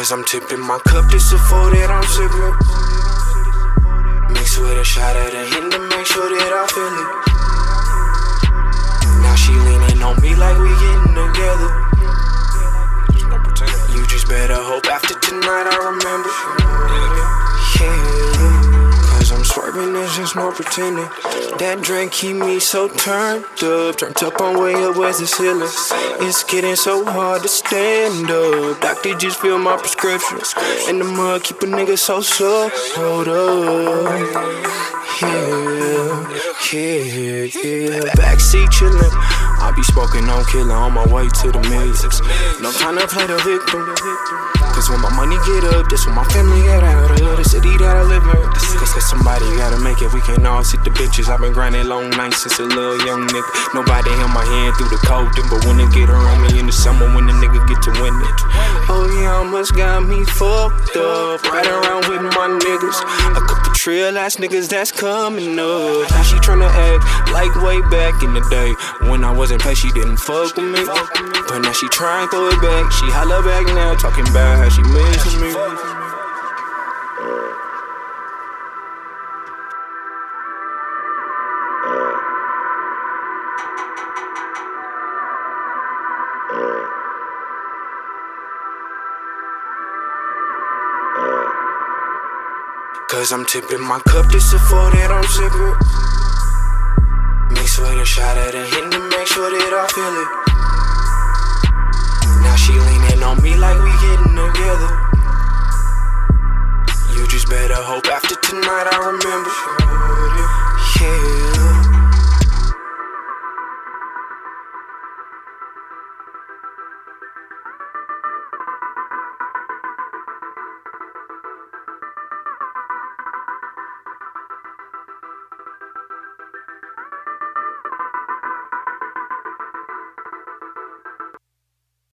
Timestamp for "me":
22.36-22.60, 56.46-56.60, 60.06-60.22, 70.70-70.86, 75.42-75.99, 103.42-103.56